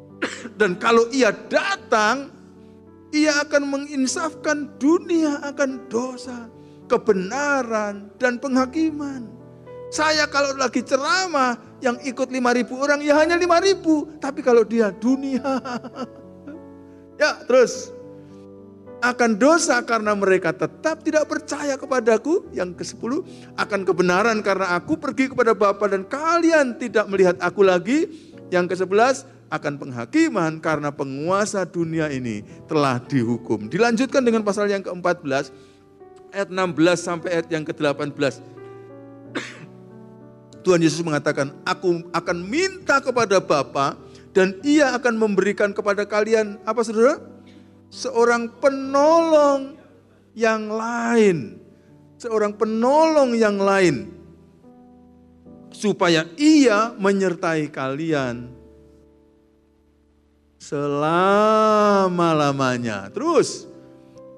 [0.60, 2.28] Dan kalau ia datang,
[3.16, 6.52] ia akan menginsafkan dunia akan dosa,
[6.88, 9.28] kebenaran, dan penghakiman.
[9.92, 14.08] Saya kalau lagi ceramah, yang ikut 5 ribu orang ya hanya 5 ribu.
[14.16, 15.42] Tapi kalau dia dunia.
[17.20, 17.92] ya terus.
[19.02, 22.46] Akan dosa karena mereka tetap tidak percaya kepadaku.
[22.54, 23.26] Yang ke sepuluh
[23.58, 28.06] Akan kebenaran karena aku pergi kepada Bapa dan kalian tidak melihat aku lagi.
[28.54, 33.68] Yang ke sebelas akan penghakiman karena penguasa dunia ini telah dihukum.
[33.68, 35.52] Dilanjutkan dengan pasal yang ke-14
[36.32, 38.40] ayat 16 sampai ayat yang ke-18.
[40.64, 44.00] Tuhan Yesus mengatakan, "Aku akan minta kepada Bapa
[44.32, 47.31] dan Ia akan memberikan kepada kalian apa Saudara?
[47.92, 49.76] Seorang penolong
[50.32, 51.60] yang lain.
[52.16, 54.22] Seorang penolong yang lain
[55.72, 58.48] supaya Ia menyertai kalian
[60.62, 63.10] selama-lamanya.
[63.10, 63.66] Terus,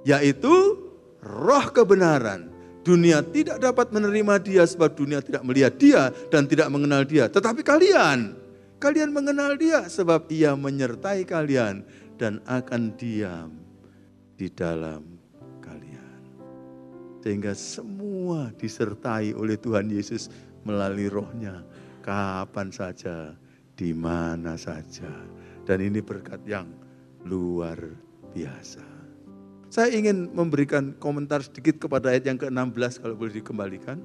[0.09, 0.81] yaitu
[1.21, 2.49] roh kebenaran.
[2.85, 7.29] Dunia tidak dapat menerima dia sebab dunia tidak melihat dia dan tidak mengenal dia.
[7.33, 8.37] Tetapi kalian,
[8.77, 11.81] kalian mengenal dia sebab ia menyertai kalian
[12.21, 13.59] dan akan diam
[14.35, 15.03] di dalam
[15.63, 16.21] kalian.
[17.23, 20.29] Sehingga semua disertai oleh Tuhan Yesus
[20.63, 21.65] melalui rohnya
[22.05, 23.33] kapan saja,
[23.75, 25.11] di mana saja
[25.65, 26.69] dan ini berkat yang
[27.25, 27.77] luar
[28.37, 28.85] biasa.
[29.73, 33.99] Saya ingin memberikan komentar sedikit kepada ayat yang ke-16 kalau boleh dikembalikan.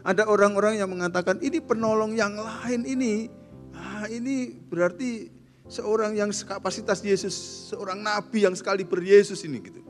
[0.00, 3.28] Ada orang-orang yang mengatakan ini penolong yang lain ini.
[3.76, 5.28] Ah, ini berarti
[5.70, 7.32] seorang yang kapasitas Yesus,
[7.70, 9.80] seorang nabi yang sekali ber Yesus ini gitu.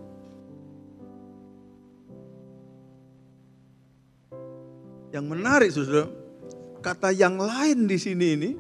[5.11, 6.07] Yang menarik Saudara,
[6.85, 8.51] kata yang lain di sini ini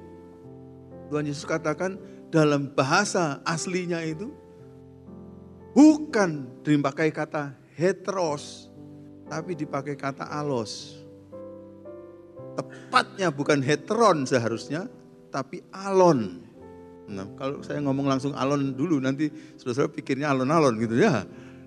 [1.12, 2.00] Tuhan Yesus katakan
[2.32, 4.32] dalam bahasa aslinya itu
[5.76, 8.72] bukan dipakai kata heteros,
[9.28, 10.98] tapi dipakai kata alos.
[12.58, 14.90] Tepatnya bukan heteron seharusnya,
[15.30, 16.49] tapi alon.
[17.10, 21.26] Nah, kalau saya ngomong langsung alon dulu, nanti saudara pikirnya alon-alon gitu ya.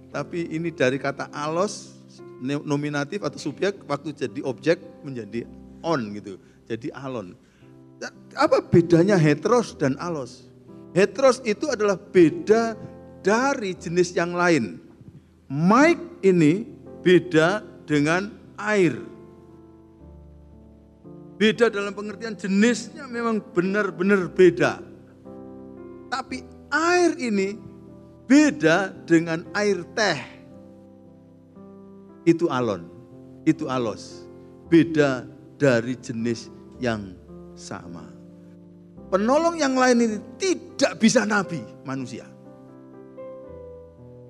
[0.10, 1.99] Tapi ini dari kata alos,
[2.43, 5.43] nominatif atau subjek, waktu jadi objek menjadi
[5.84, 6.39] on gitu.
[6.63, 7.36] Jadi alon.
[8.39, 10.47] Apa bedanya heteros dan alos?
[10.95, 12.77] Heteros itu adalah beda
[13.25, 14.79] dari jenis yang lain.
[15.49, 16.67] Mic ini
[17.03, 18.95] beda dengan air.
[21.34, 24.92] Beda dalam pengertian jenisnya memang benar-benar beda.
[26.13, 27.58] Tapi air ini
[28.30, 30.21] beda dengan air teh.
[32.21, 32.86] Itu alon,
[33.49, 34.21] itu alos.
[34.69, 35.26] Beda
[35.58, 37.17] dari jenis yang
[37.58, 38.06] sama.
[39.10, 42.30] Penolong yang lain ini tidak bisa nabi manusia.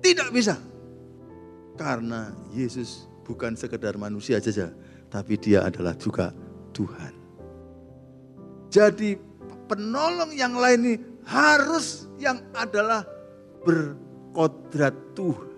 [0.00, 0.56] Tidak bisa.
[1.76, 4.72] Karena Yesus bukan sekedar manusia saja,
[5.12, 6.32] tapi dia adalah juga
[6.72, 7.12] Tuhan.
[8.72, 9.20] Jadi
[9.68, 13.04] penolong yang lain ini harus yang adalah
[13.64, 15.52] berkodrat Tuhan.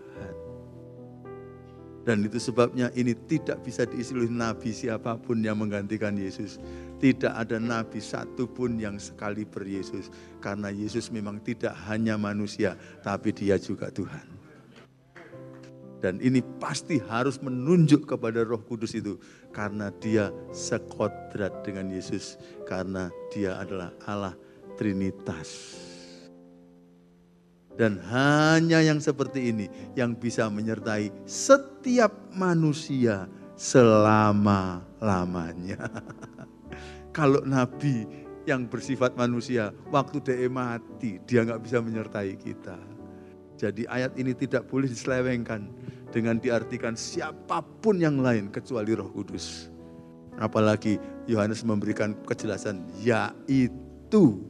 [2.07, 6.63] Dan itu sebabnya ini tidak bisa diisi oleh nabi siapa pun yang menggantikan Yesus.
[7.03, 10.15] Tidak ada nabi satupun yang sekali ber Yesus.
[10.39, 14.39] Karena Yesus memang tidak hanya manusia, tapi dia juga Tuhan.
[15.99, 19.19] Dan ini pasti harus menunjuk kepada roh kudus itu.
[19.51, 22.39] Karena dia sekodrat dengan Yesus.
[22.71, 24.39] Karena dia adalah Allah
[24.77, 25.81] Trinitas.
[27.77, 35.89] Dan hanya yang seperti ini yang bisa menyertai setiap manusia selama-lamanya.
[37.17, 38.09] Kalau nabi
[38.49, 42.81] yang bersifat manusia, waktu dia mati, dia nggak bisa menyertai kita.
[43.57, 45.69] Jadi ayat ini tidak boleh diselewengkan
[46.13, 49.69] dengan diartikan siapa pun yang lain kecuali roh kudus.
[50.37, 54.45] Apalagi Yohanes memberikan kejelasan, yaitu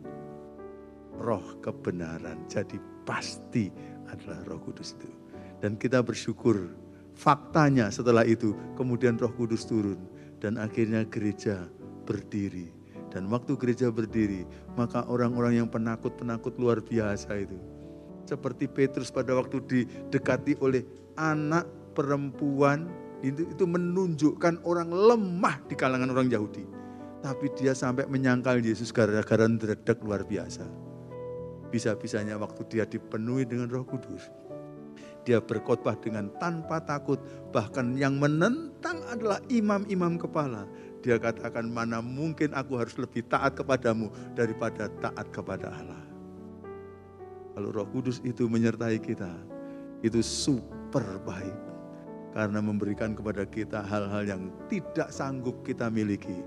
[1.26, 2.46] roh kebenaran.
[2.46, 3.66] Jadi pasti
[4.06, 5.10] adalah Roh Kudus itu.
[5.58, 6.70] Dan kita bersyukur
[7.18, 9.98] faktanya setelah itu kemudian Roh Kudus turun
[10.38, 11.66] dan akhirnya gereja
[12.06, 12.70] berdiri.
[13.10, 14.44] Dan waktu gereja berdiri,
[14.76, 17.56] maka orang-orang yang penakut-penakut luar biasa itu.
[18.28, 20.84] Seperti Petrus pada waktu didekati oleh
[21.16, 21.64] anak
[21.96, 22.90] perempuan,
[23.24, 26.66] itu, itu menunjukkan orang lemah di kalangan orang Yahudi.
[27.24, 30.85] Tapi dia sampai menyangkal Yesus gara-gara dredek luar biasa
[31.68, 34.30] bisa-bisanya waktu dia dipenuhi dengan roh kudus.
[35.26, 37.18] Dia berkhotbah dengan tanpa takut.
[37.50, 40.70] Bahkan yang menentang adalah imam-imam kepala.
[41.02, 44.06] Dia katakan mana mungkin aku harus lebih taat kepadamu
[44.38, 46.02] daripada taat kepada Allah.
[47.58, 49.34] Kalau roh kudus itu menyertai kita,
[50.06, 51.58] itu super baik.
[52.30, 56.44] Karena memberikan kepada kita hal-hal yang tidak sanggup kita miliki.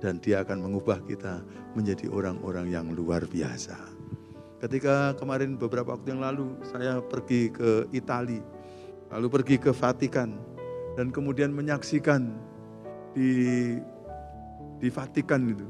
[0.00, 1.44] Dan dia akan mengubah kita
[1.76, 4.01] menjadi orang-orang yang luar biasa.
[4.62, 8.38] Ketika kemarin beberapa waktu yang lalu saya pergi ke Italia,
[9.10, 10.38] lalu pergi ke Vatikan,
[10.94, 12.30] dan kemudian menyaksikan
[13.10, 13.74] di
[14.78, 15.66] di Vatikan itu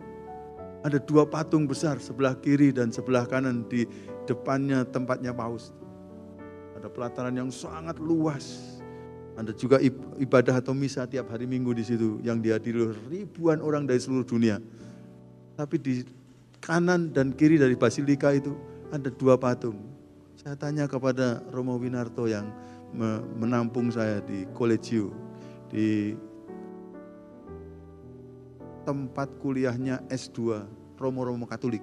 [0.85, 3.89] ada dua patung besar sebelah kiri dan sebelah kanan di
[4.29, 5.73] depannya tempatnya paus.
[6.77, 8.77] Ada pelataran yang sangat luas.
[9.41, 9.81] Ada juga
[10.21, 14.61] ibadah atau misa tiap hari minggu di situ yang dihadiri ribuan orang dari seluruh dunia.
[15.57, 16.05] Tapi di
[16.61, 18.53] kanan dan kiri dari basilika itu
[18.93, 19.81] ada dua patung.
[20.37, 22.53] Saya tanya kepada Romo Winarto yang
[23.41, 25.09] menampung saya di Collegio,
[25.73, 26.13] di
[28.85, 30.69] tempat kuliahnya S2
[31.01, 31.81] Romo-Romo Katolik.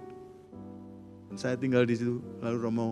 [1.34, 2.88] Saya tinggal di situ, lalu Romo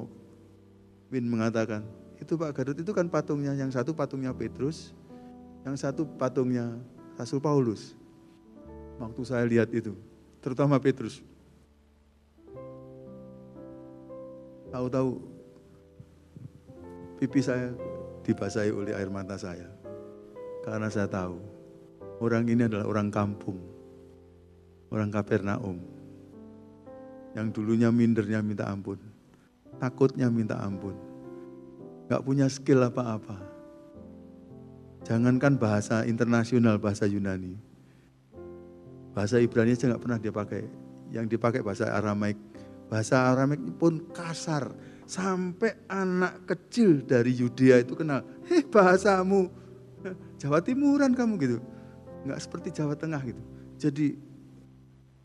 [1.14, 1.86] Win mengatakan,
[2.18, 4.98] itu Pak Gadot itu kan patungnya, yang satu patungnya Petrus,
[5.62, 6.74] yang satu patungnya
[7.20, 7.94] Rasul Paulus.
[8.98, 9.94] Waktu saya lihat itu,
[10.42, 11.22] terutama Petrus.
[14.74, 15.10] Tahu-tahu
[17.18, 17.72] pipi saya
[18.28, 19.72] dibasahi oleh air mata saya.
[20.68, 21.40] Karena saya tahu
[22.20, 23.56] orang ini adalah orang kampung,
[24.92, 25.80] orang Kapernaum
[27.38, 29.00] yang dulunya mindernya minta ampun,
[29.80, 30.98] takutnya minta ampun,
[32.12, 33.38] gak punya skill apa-apa.
[35.08, 37.56] Jangankan bahasa internasional, bahasa Yunani.
[39.16, 40.68] Bahasa Ibrani aja gak pernah dia pakai.
[41.16, 42.36] Yang dipakai bahasa Aramaik.
[42.88, 44.72] Bahasa Aramaik pun kasar.
[45.08, 48.28] Sampai anak kecil dari Yudea itu kenal.
[48.48, 49.48] Heh bahasamu.
[50.40, 51.58] Jawa Timuran kamu gitu.
[52.28, 53.42] Enggak seperti Jawa Tengah gitu.
[53.80, 54.20] Jadi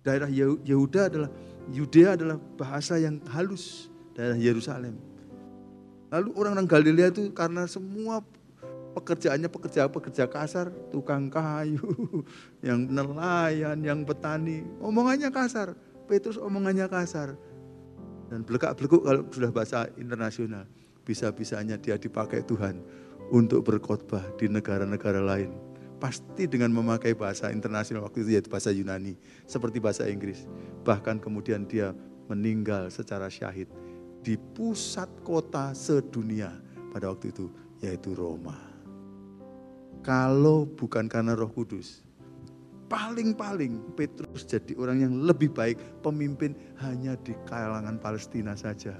[0.06, 0.30] daerah
[0.62, 1.30] Yehuda adalah
[1.70, 4.98] Yudea adalah bahasa yang halus daerah Yerusalem.
[6.12, 8.20] Lalu orang-orang Galilea itu karena semua
[8.92, 11.80] pekerjaannya pekerja-pekerja kasar, tukang kayu,
[12.66, 15.72] yang nelayan, yang petani, omongannya kasar.
[16.04, 17.38] Petrus omongannya kasar.
[18.32, 20.64] Dan belekak-belekuk kalau sudah bahasa internasional,
[21.04, 22.80] bisa-bisanya dia dipakai Tuhan
[23.28, 25.52] untuk berkhotbah di negara-negara lain
[26.00, 29.14] pasti dengan memakai bahasa internasional waktu itu yaitu bahasa Yunani,
[29.46, 30.50] seperti bahasa Inggris.
[30.82, 31.94] Bahkan kemudian dia
[32.26, 33.70] meninggal secara syahid
[34.18, 36.50] di pusat kota sedunia
[36.90, 37.46] pada waktu itu,
[37.78, 38.58] yaitu Roma.
[40.02, 42.02] Kalau bukan karena roh kudus,
[42.92, 46.52] paling-paling Petrus jadi orang yang lebih baik pemimpin
[46.84, 48.92] hanya di kalangan Palestina saja.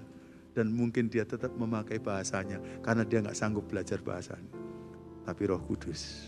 [0.57, 4.53] Dan mungkin dia tetap memakai bahasanya karena dia nggak sanggup belajar bahasanya.
[5.29, 6.25] Tapi roh kudus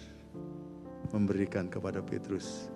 [1.13, 2.69] memberikan kepada Petrus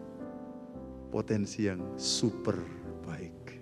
[1.13, 2.57] potensi yang super
[3.05, 3.61] baik.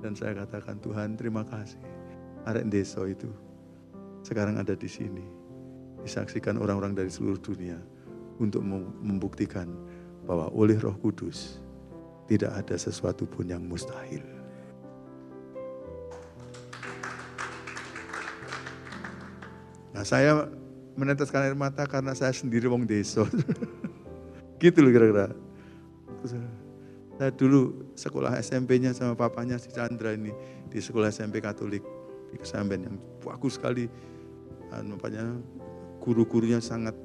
[0.00, 1.80] Dan saya katakan Tuhan terima kasih.
[2.48, 3.28] Arek Deso itu
[4.24, 5.24] sekarang ada di sini.
[6.04, 7.78] Disaksikan orang-orang dari seluruh dunia
[8.42, 8.60] untuk
[9.00, 9.70] membuktikan
[10.26, 11.58] bahwa oleh roh kudus
[12.30, 14.22] tidak ada sesuatu pun yang mustahil.
[19.92, 20.48] Nah saya
[20.96, 23.28] meneteskan air mata karena saya sendiri wong deso.
[24.62, 25.34] Gitu loh kira-kira.
[27.18, 30.32] Saya dulu sekolah SMP-nya sama papanya si Chandra ini
[30.70, 31.84] di sekolah SMP Katolik
[32.32, 33.90] di Kesamben yang bagus sekali.
[34.72, 35.36] Bapaknya
[36.00, 36.96] guru-gurunya sangat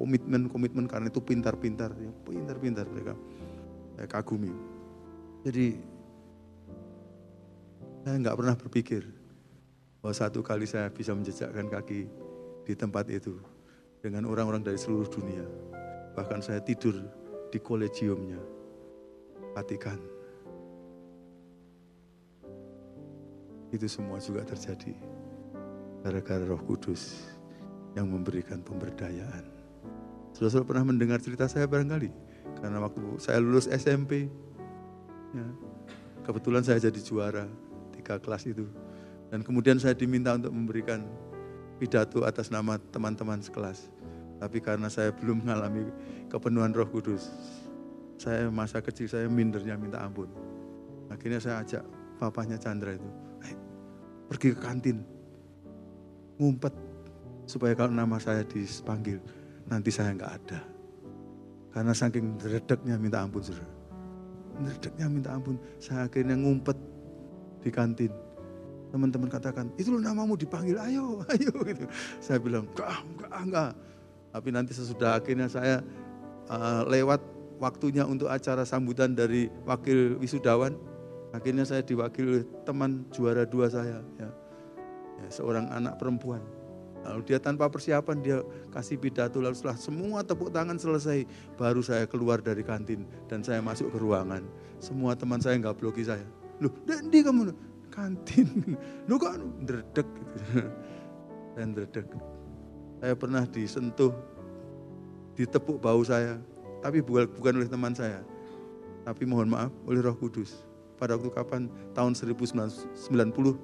[0.00, 3.12] komitmen komitmen karena itu pintar-pintar, ya, pintar-pintar mereka.
[4.00, 4.48] Saya kagumi.
[5.44, 5.76] Jadi
[8.00, 9.04] saya nggak pernah berpikir
[10.00, 12.08] bahwa satu kali saya bisa menjejakkan kaki
[12.64, 13.36] di tempat itu
[14.00, 15.44] dengan orang-orang dari seluruh dunia.
[16.16, 16.96] Bahkan saya tidur
[17.52, 18.40] di kolegiumnya.
[19.52, 20.00] Vatikan.
[23.68, 24.96] Itu semua juga terjadi
[26.00, 27.28] gara-gara roh kudus
[27.92, 29.59] yang memberikan pemberdayaan.
[30.34, 32.10] Saudara pernah mendengar cerita saya barangkali?
[32.60, 34.28] Karena waktu saya lulus SMP,
[35.34, 35.46] ya,
[36.24, 37.44] kebetulan saya jadi juara
[37.96, 38.66] tiga kelas itu.
[39.30, 41.06] Dan kemudian saya diminta untuk memberikan
[41.78, 43.88] pidato atas nama teman-teman sekelas.
[44.40, 45.88] Tapi karena saya belum mengalami
[46.32, 47.28] kepenuhan roh kudus,
[48.16, 50.28] saya masa kecil saya mindernya minta ampun.
[51.12, 51.84] Akhirnya saya ajak
[52.16, 53.10] papanya Chandra itu,
[54.28, 55.04] pergi ke kantin,
[56.40, 56.72] ngumpet
[57.44, 59.18] supaya kalau nama saya dipanggil
[59.70, 60.60] nanti saya nggak ada.
[61.70, 63.70] Karena saking redeknya minta ampun saudara.
[64.60, 66.76] Redeknya minta ampun, saya akhirnya ngumpet
[67.62, 68.12] di kantin.
[68.90, 71.86] Teman-teman katakan, itu loh namamu dipanggil, ayo, ayo gitu.
[72.18, 73.70] Saya bilang, enggak, enggak, enggak.
[74.34, 75.78] Tapi nanti sesudah akhirnya saya
[76.50, 77.22] uh, lewat
[77.62, 80.74] waktunya untuk acara sambutan dari wakil wisudawan,
[81.30, 84.28] akhirnya saya diwakili teman juara dua saya, ya.
[85.22, 86.42] ya seorang anak perempuan.
[87.00, 88.38] Lalu dia tanpa persiapan dia
[88.70, 91.24] kasih pidato lalu setelah semua tepuk tangan selesai
[91.56, 94.44] baru saya keluar dari kantin dan saya masuk ke ruangan.
[94.76, 96.24] Semua teman saya nggak bloki saya.
[96.60, 97.56] Loh, Dendi kamu
[97.88, 98.76] kantin.
[99.08, 100.08] Lu kan dredek.
[101.56, 102.06] Dan dredek.
[103.00, 104.12] Saya pernah disentuh,
[105.34, 106.36] ditepuk bau saya,
[106.84, 108.20] tapi bukan, bukan oleh teman saya.
[109.04, 110.64] Tapi mohon maaf oleh roh kudus.
[111.00, 111.72] Pada waktu kapan?
[111.96, 113.56] Tahun 1990,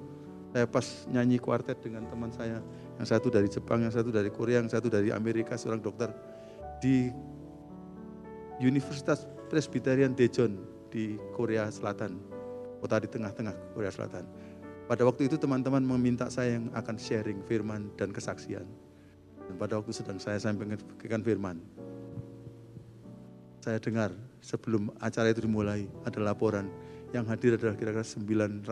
[0.53, 2.65] saya pas nyanyi kuartet dengan teman saya.
[2.97, 6.09] Yang satu dari Jepang, yang satu dari Korea, yang satu dari Amerika, seorang dokter.
[6.77, 7.09] Di
[8.61, 10.53] Universitas Presbyterian Daejeon
[10.89, 12.37] di Korea Selatan
[12.77, 14.25] kota di tengah-tengah Korea Selatan.
[14.87, 18.63] Pada waktu itu teman-teman meminta saya yang akan sharing firman dan kesaksian.
[19.47, 21.59] Dan pada waktu sedang saya sampaikan firman,
[23.59, 26.71] saya dengar sebelum acara itu dimulai ada laporan
[27.15, 28.63] yang hadir adalah kira-kira 900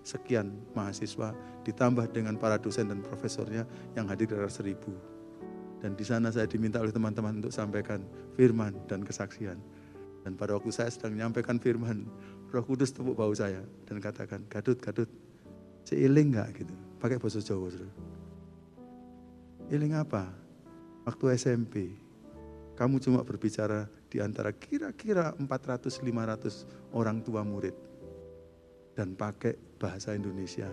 [0.00, 5.84] sekian mahasiswa ditambah dengan para dosen dan profesornya yang hadir kira-kira 1000.
[5.84, 8.00] Dan di sana saya diminta oleh teman-teman untuk sampaikan
[8.34, 9.60] firman dan kesaksian.
[10.24, 12.08] Dan pada waktu saya sedang menyampaikan firman,
[12.50, 15.06] Roh Kudus tepuk bau saya dan katakan, Gadut, Gadut,
[15.84, 16.74] seiling nggak gitu?
[16.98, 17.92] Pakai bahasa Jawa, saudara.
[19.66, 20.30] Iling apa?
[21.06, 21.94] Waktu SMP,
[22.76, 27.72] kamu cuma berbicara di antara kira-kira 400-500 orang tua murid.
[28.92, 30.68] Dan pakai bahasa Indonesia.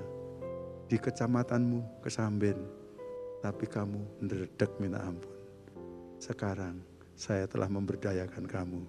[0.88, 2.60] Di kecamatanmu, kesamben.
[3.39, 5.32] Tapi kamu neredek minta ampun.
[6.20, 6.80] Sekarang
[7.16, 8.84] saya telah memberdayakan kamu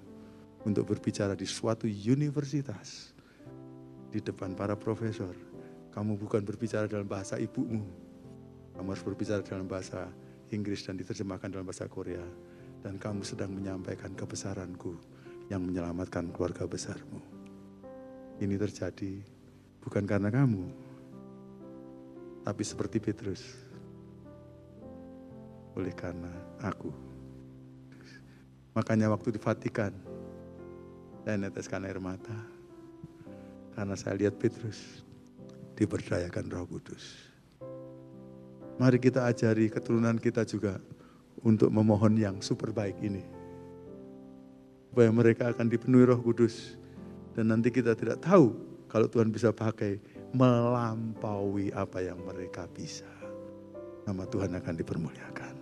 [0.67, 3.15] untuk berbicara di suatu universitas
[4.11, 5.35] di depan para profesor.
[5.91, 7.83] Kamu bukan berbicara dalam bahasa ibumu.
[8.75, 10.11] Kamu harus berbicara dalam bahasa
[10.51, 12.23] Inggris dan diterjemahkan dalam bahasa Korea.
[12.85, 14.93] Dan kamu sedang menyampaikan kebesaranku
[15.49, 17.21] yang menyelamatkan keluarga besarmu.
[18.45, 19.25] Ini terjadi
[19.81, 20.69] bukan karena kamu,
[22.45, 23.41] tapi seperti Petrus.
[25.75, 26.93] Oleh karena aku.
[28.77, 29.97] Makanya waktu di Vatikan,
[31.25, 32.37] saya neteskan air mata.
[33.75, 35.03] Karena saya lihat Petrus
[35.75, 37.33] diperdayakan roh kudus.
[38.79, 40.79] Mari kita ajari keturunan kita juga
[41.45, 43.21] untuk memohon yang super baik ini.
[44.91, 46.81] Supaya mereka akan dipenuhi roh kudus.
[47.37, 48.57] Dan nanti kita tidak tahu
[48.89, 50.01] kalau Tuhan bisa pakai
[50.33, 53.07] melampaui apa yang mereka bisa.
[54.09, 55.55] Nama Tuhan akan dipermuliakan.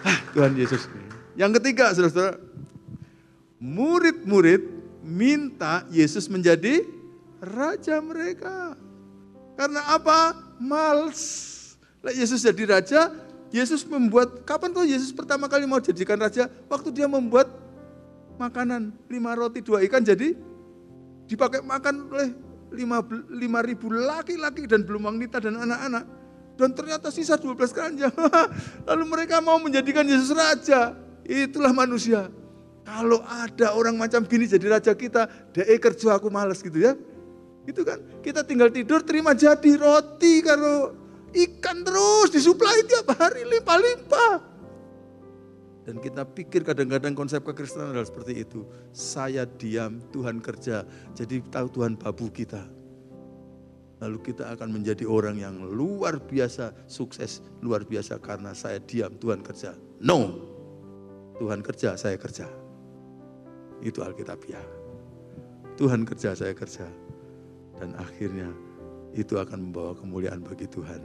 [0.00, 0.88] Ah, Tuhan Yesus.
[1.36, 2.40] Yang ketiga, saudara-saudara,
[3.60, 4.64] murid-murid
[5.04, 6.86] minta Yesus menjadi
[7.42, 8.76] raja mereka.
[9.60, 10.36] Karena apa?
[10.56, 11.59] Mals.
[12.08, 13.12] Yesus jadi raja,
[13.52, 16.48] Yesus membuat, kapan tuh Yesus pertama kali mau jadikan raja?
[16.72, 17.52] Waktu dia membuat
[18.40, 20.32] makanan, lima roti, dua ikan, jadi
[21.28, 22.28] dipakai makan oleh
[22.72, 26.04] lima, lima ribu laki-laki dan belum wanita dan anak-anak.
[26.56, 28.12] Dan ternyata sisa 12 keranjang.
[28.88, 30.92] Lalu mereka mau menjadikan Yesus raja.
[31.24, 32.28] Itulah manusia.
[32.84, 36.92] Kalau ada orang macam gini jadi raja kita, deh kerja aku males gitu ya.
[37.64, 40.96] Itu kan, kita tinggal tidur terima jadi roti kalau
[41.30, 44.50] ikan terus disuplai tiap hari limpah-limpah.
[45.80, 48.62] Dan kita pikir kadang-kadang konsep kekristenan adalah seperti itu.
[48.94, 50.84] Saya diam, Tuhan kerja.
[51.16, 52.62] Jadi tahu Tuhan babu kita.
[54.00, 59.44] Lalu kita akan menjadi orang yang luar biasa sukses, luar biasa karena saya diam, Tuhan
[59.44, 59.76] kerja.
[60.00, 60.40] No,
[61.40, 62.48] Tuhan kerja, saya kerja.
[63.80, 64.64] Itu Alkitabiah.
[65.80, 66.84] Tuhan kerja, saya kerja.
[67.80, 68.52] Dan akhirnya
[69.16, 71.00] itu akan membawa kemuliaan bagi Tuhan.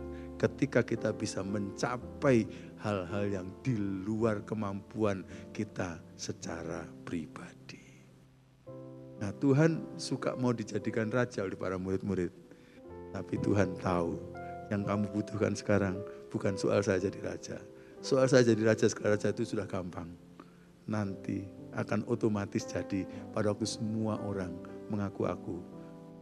[0.45, 2.45] Ketika kita bisa mencapai
[2.85, 3.73] hal-hal yang di
[4.05, 7.81] luar kemampuan kita secara pribadi.
[9.17, 12.29] Nah Tuhan suka mau dijadikan raja oleh para murid-murid.
[13.09, 14.21] Tapi Tuhan tahu
[14.69, 15.97] yang kamu butuhkan sekarang
[16.29, 17.57] bukan soal saya jadi raja.
[18.05, 20.13] Soal saya jadi raja sekarang raja itu sudah gampang
[20.85, 24.53] nanti akan otomatis jadi pada waktu semua orang
[24.93, 25.57] mengaku aku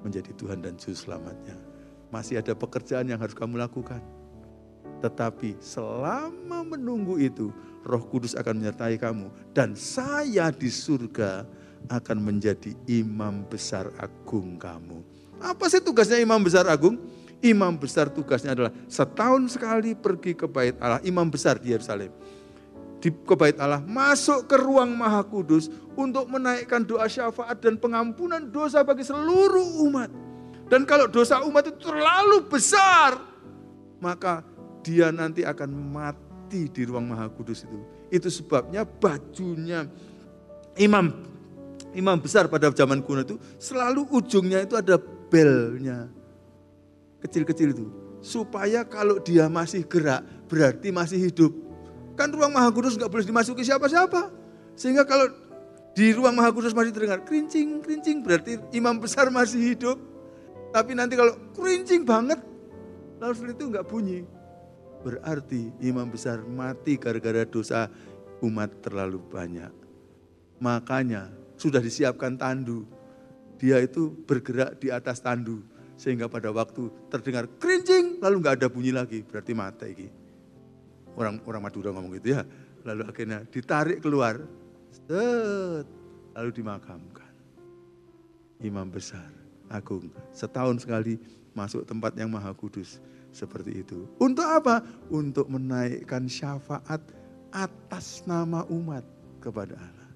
[0.01, 1.72] menjadi Tuhan dan Juru Selamatnya.
[2.13, 3.97] Masih ada pekerjaan yang harus kamu lakukan.
[5.01, 7.49] Tetapi selama menunggu itu,
[7.81, 9.33] roh kudus akan menyertai kamu.
[9.49, 11.49] Dan saya di surga
[11.89, 15.01] akan menjadi imam besar agung kamu.
[15.41, 17.01] Apa sih tugasnya imam besar agung?
[17.41, 22.13] Imam besar tugasnya adalah setahun sekali pergi ke bait Allah, imam besar di Yerusalem
[23.03, 25.67] di kebait Allah, masuk ke ruang maha kudus
[25.99, 30.22] untuk menaikkan doa syafaat dan pengampunan dosa bagi seluruh umat.
[30.71, 33.19] Dan kalau dosa umat itu terlalu besar,
[33.99, 34.43] maka
[34.83, 37.79] dia nanti akan mati di ruang maha kudus itu.
[38.11, 39.87] Itu sebabnya bajunya
[40.77, 41.09] imam
[41.93, 44.99] imam besar pada zaman kuno itu selalu ujungnya itu ada
[45.31, 46.09] belnya.
[47.23, 47.85] Kecil-kecil itu.
[48.19, 51.51] Supaya kalau dia masih gerak berarti masih hidup.
[52.13, 54.29] Kan ruang maha kudus nggak boleh dimasuki siapa-siapa.
[54.75, 55.31] Sehingga kalau
[55.93, 60.12] di ruang maha kudus masih terdengar kerincing, kerincing berarti imam besar masih hidup.
[60.73, 62.41] Tapi nanti kalau kerincing banget,
[63.21, 64.25] lalu itu nggak bunyi.
[65.05, 67.91] Berarti imam besar mati gara-gara dosa
[68.41, 69.69] umat terlalu banyak.
[70.57, 72.89] Makanya sudah disiapkan tandu.
[73.61, 75.61] Dia itu bergerak di atas tandu.
[75.93, 79.21] Sehingga pada waktu terdengar kerincing, lalu nggak ada bunyi lagi.
[79.21, 80.07] Berarti mati ini
[81.17, 82.41] orang orang Madura ngomong gitu ya.
[82.83, 84.43] Lalu akhirnya ditarik keluar,
[84.91, 85.87] set,
[86.35, 87.31] lalu dimakamkan.
[88.63, 89.31] Imam besar,
[89.73, 91.17] agung, setahun sekali
[91.57, 93.01] masuk tempat yang maha kudus
[93.33, 94.05] seperti itu.
[94.21, 94.85] Untuk apa?
[95.09, 97.01] Untuk menaikkan syafaat
[97.49, 99.01] atas nama umat
[99.41, 100.11] kepada Allah.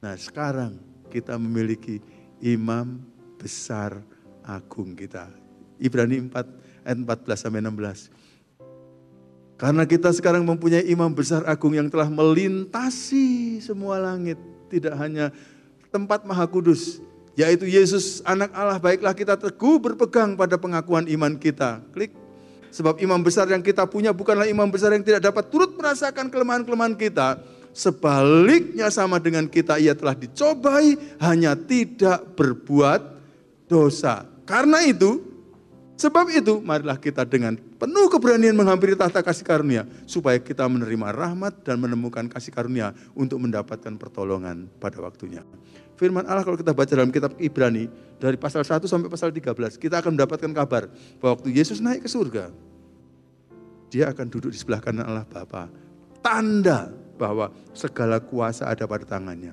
[0.00, 0.80] Nah sekarang
[1.12, 2.00] kita memiliki
[2.40, 3.04] imam
[3.36, 4.00] besar
[4.44, 5.28] agung kita.
[5.80, 8.12] Ibrani 4 ayat 14 sampai 16.
[9.60, 14.40] Karena kita sekarang mempunyai imam besar agung yang telah melintasi semua langit.
[14.72, 15.28] Tidak hanya
[15.92, 17.04] tempat maha kudus,
[17.38, 18.78] yaitu Yesus anak Allah.
[18.78, 21.82] Baiklah kita teguh berpegang pada pengakuan iman kita.
[21.94, 22.14] Klik.
[22.70, 26.94] Sebab imam besar yang kita punya bukanlah imam besar yang tidak dapat turut merasakan kelemahan-kelemahan
[26.94, 27.42] kita.
[27.74, 33.02] Sebaliknya sama dengan kita, ia telah dicobai, hanya tidak berbuat
[33.70, 34.26] dosa.
[34.46, 35.30] Karena itu,
[36.00, 41.60] Sebab itu, marilah kita dengan penuh keberanian menghampiri tahta kasih karunia, supaya kita menerima rahmat
[41.60, 45.44] dan menemukan kasih karunia untuk mendapatkan pertolongan pada waktunya.
[46.00, 47.84] Firman Allah kalau kita baca dalam kitab Ibrani,
[48.16, 50.88] dari pasal 1 sampai pasal 13, kita akan mendapatkan kabar
[51.20, 52.48] bahwa waktu Yesus naik ke surga,
[53.92, 55.68] dia akan duduk di sebelah kanan Allah Bapa.
[56.24, 56.88] Tanda
[57.20, 59.52] bahwa segala kuasa ada pada tangannya.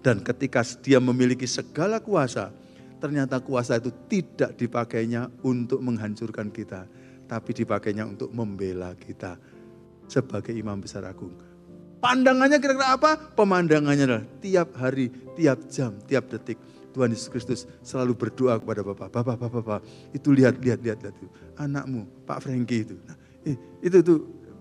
[0.00, 2.48] Dan ketika dia memiliki segala kuasa,
[2.96, 6.88] ternyata kuasa itu tidak dipakainya untuk menghancurkan kita,
[7.28, 9.36] tapi dipakainya untuk membela kita
[10.08, 11.47] sebagai imam besar agung.
[11.98, 13.10] Pandangannya kira-kira apa?
[13.34, 16.58] Pemandangannya adalah tiap hari, tiap jam, tiap detik.
[16.94, 19.08] Tuhan Yesus Kristus selalu berdoa kepada Bapak.
[19.10, 19.80] Bapak, Bapak, Bapak,
[20.14, 21.14] itu lihat, lihat, lihat, lihat.
[21.14, 21.28] Itu.
[21.58, 22.96] Anakmu, Pak Franky itu.
[23.02, 24.18] Nah, eh, itu tuh,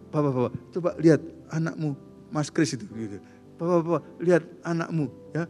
[0.09, 1.21] Bapak, Bapak, coba lihat
[1.53, 1.93] anakmu,
[2.33, 2.85] Mas Kris itu.
[2.89, 3.17] Gitu.
[3.57, 5.09] Bapak, Bapak, lihat anakmu.
[5.33, 5.45] ya.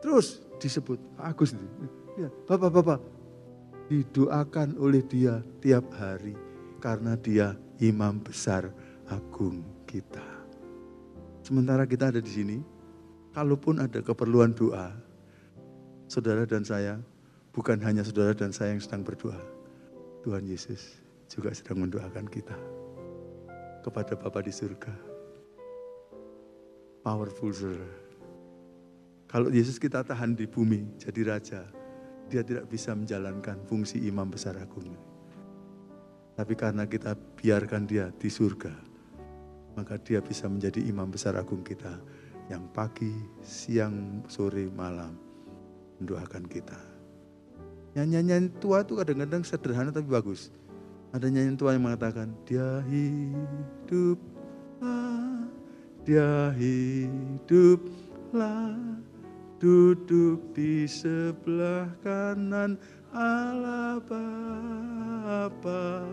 [0.00, 1.66] Terus disebut Agus itu.
[2.16, 3.00] Ya, Bapak-bapak
[3.92, 6.32] didoakan oleh dia tiap hari
[6.80, 8.72] karena dia imam besar
[9.06, 10.35] agung kita.
[11.46, 12.58] Sementara kita ada di sini,
[13.30, 14.90] kalaupun ada keperluan doa,
[16.10, 16.98] saudara dan saya,
[17.54, 19.38] bukan hanya saudara dan saya yang sedang berdoa.
[20.26, 20.98] Tuhan Yesus
[21.30, 22.58] juga sedang mendoakan kita
[23.86, 24.90] kepada Bapa di surga.
[27.06, 28.06] Powerful saudara
[29.26, 31.66] kalau Yesus kita tahan di bumi jadi raja,
[32.30, 34.94] dia tidak bisa menjalankan fungsi imam besar agung.
[36.38, 38.70] Tapi karena kita biarkan dia di surga,
[39.76, 42.00] maka dia bisa menjadi imam besar agung kita
[42.48, 43.12] yang pagi,
[43.44, 45.12] siang, sore, malam
[46.00, 46.80] mendoakan kita.
[47.96, 50.50] Nyanyian tua itu kadang-kadang sederhana tapi bagus.
[51.16, 54.20] Ada nyanyian tua yang mengatakan, dia hiduplah,
[56.04, 58.76] dia hiduplah,
[59.56, 62.76] duduk di sebelah kanan
[63.16, 66.04] Allah Bapa.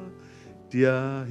[0.72, 1.28] Dia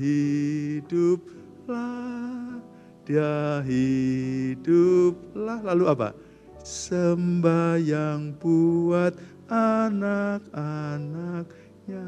[3.02, 5.58] dia hiduplah.
[5.62, 6.14] Lalu apa?
[6.62, 9.18] Sembayang buat
[9.50, 12.06] anak-anaknya.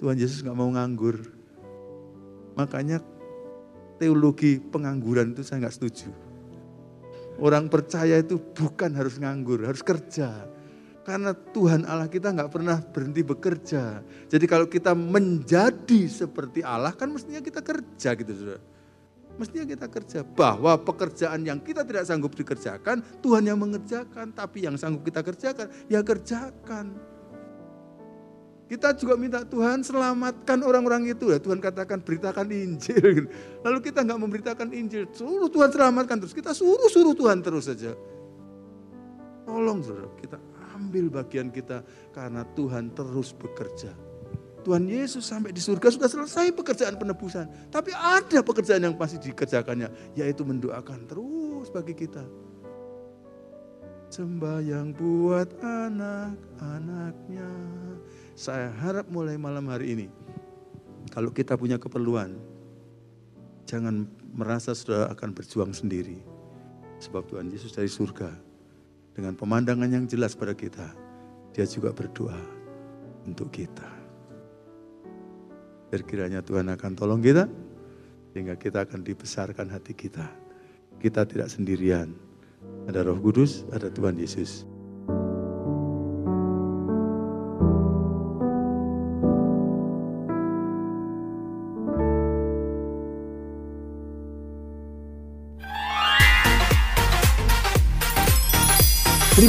[0.00, 1.16] Tuhan Yesus nggak mau nganggur.
[2.56, 3.00] Makanya
[3.96, 6.12] teologi pengangguran itu saya nggak setuju.
[7.40, 10.44] Orang percaya itu bukan harus nganggur, harus kerja.
[11.10, 13.98] Karena Tuhan Allah kita nggak pernah berhenti bekerja.
[14.30, 18.62] Jadi kalau kita menjadi seperti Allah kan mestinya kita kerja gitu saudara.
[19.34, 20.22] Mestinya kita kerja.
[20.22, 24.30] Bahwa pekerjaan yang kita tidak sanggup dikerjakan, Tuhan yang mengerjakan.
[24.30, 26.94] Tapi yang sanggup kita kerjakan, ya kerjakan.
[28.70, 31.34] Kita juga minta Tuhan selamatkan orang-orang itu.
[31.34, 33.26] Ya, Tuhan katakan beritakan Injil.
[33.66, 35.10] Lalu kita nggak memberitakan Injil.
[35.10, 36.30] Suruh Tuhan selamatkan terus.
[36.30, 37.98] Kita suruh-suruh Tuhan terus saja.
[39.42, 40.38] Tolong saudara, kita
[40.80, 41.84] ambil bagian kita
[42.16, 43.92] karena Tuhan terus bekerja.
[44.60, 47.72] Tuhan Yesus sampai di surga sudah selesai pekerjaan penebusan.
[47.72, 52.24] Tapi ada pekerjaan yang pasti dikerjakannya, yaitu mendoakan terus bagi kita.
[54.10, 57.50] Sembahyang buat anak-anaknya.
[58.36, 60.06] Saya harap mulai malam hari ini,
[61.08, 62.36] kalau kita punya keperluan,
[63.64, 66.20] jangan merasa sudah akan berjuang sendiri.
[67.00, 68.49] Sebab Tuhan Yesus dari surga,
[69.14, 70.94] dengan pemandangan yang jelas pada kita,
[71.50, 72.38] dia juga berdoa
[73.26, 73.86] untuk kita.
[75.90, 77.50] Berkiranya Tuhan akan tolong kita,
[78.30, 80.30] sehingga kita akan dibesarkan hati kita.
[81.02, 82.14] Kita tidak sendirian.
[82.86, 84.68] Ada roh kudus, ada Tuhan Yesus.